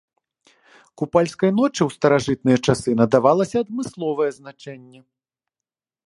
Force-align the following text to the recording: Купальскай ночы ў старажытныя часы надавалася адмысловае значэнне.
Купальскай 1.01 1.51
ночы 1.59 1.81
ў 1.85 1.89
старажытныя 1.97 2.57
часы 2.65 2.89
надавалася 3.01 3.55
адмысловае 3.65 4.31
значэнне. 4.39 4.99